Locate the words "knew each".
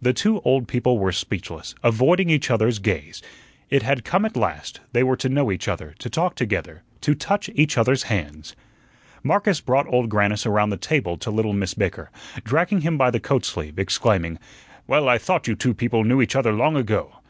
16.02-16.34